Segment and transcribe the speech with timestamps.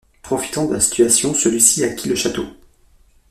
[0.23, 2.45] Profitant de la situation, celui-ci acquiert le château.